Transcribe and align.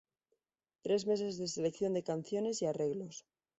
Tres 0.83 1.01
meses 1.09 1.33
de 1.39 1.47
selección 1.47 1.93
de 1.93 2.01
canciones 2.01 2.63
y 2.63 2.65
arreglos. 2.65 3.23